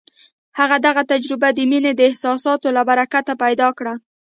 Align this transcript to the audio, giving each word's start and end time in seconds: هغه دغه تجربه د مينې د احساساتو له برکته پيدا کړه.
هغه 0.59 0.77
دغه 0.87 1.01
تجربه 1.11 1.49
د 1.53 1.59
مينې 1.71 1.91
د 1.95 2.01
احساساتو 2.09 2.67
له 2.77 2.81
برکته 2.89 3.33
پيدا 3.43 3.67
کړه. 3.77 3.93